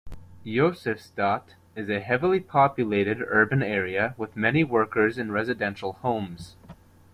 Josefstadt 0.43 1.53
is 1.75 1.87
a 1.87 1.99
heavily 1.99 2.39
populated 2.39 3.21
urban 3.21 3.61
area 3.61 4.15
with 4.17 4.35
many 4.35 4.63
workers 4.63 5.19
and 5.19 5.31
residential 5.31 5.93
homes. 5.93 6.55